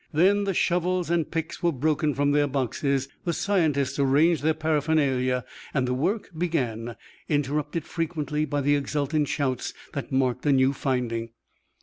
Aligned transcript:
Then 0.11 0.45
the 0.45 0.55
shovels 0.55 1.11
and 1.11 1.29
picks 1.29 1.61
were 1.61 1.71
broken 1.71 2.15
from 2.15 2.31
their 2.31 2.47
boxes; 2.47 3.07
the 3.23 3.33
scientists 3.33 3.99
arranged 3.99 4.41
their 4.41 4.55
paraphernalia, 4.55 5.45
and 5.75 5.87
the 5.87 5.93
work 5.93 6.31
began, 6.35 6.95
interrupted 7.29 7.83
frequently 7.85 8.43
by 8.45 8.61
the 8.61 8.75
exultant 8.75 9.27
shouts 9.27 9.75
that 9.93 10.11
marked 10.11 10.43
a 10.47 10.51
new 10.51 10.73
finding. 10.73 11.29